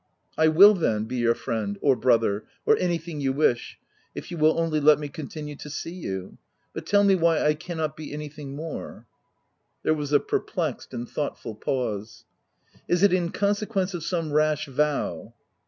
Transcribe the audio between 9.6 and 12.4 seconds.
184 THE TENANT There was a perplexed and thoughtful pause."